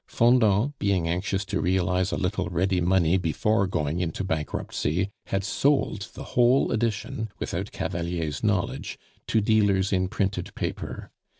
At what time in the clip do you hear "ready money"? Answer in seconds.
2.49-3.17